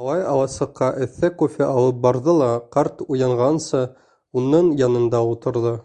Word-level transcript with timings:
Малай 0.00 0.18
аласыҡҡа 0.32 0.88
эҫе 1.06 1.30
кофе 1.44 1.64
алып 1.68 2.02
барҙы 2.08 2.36
ла 2.42 2.50
ҡарт 2.78 3.02
уянғансы 3.16 3.84
уның 4.42 4.74
янында 4.86 5.26
ултырҙы. 5.34 5.78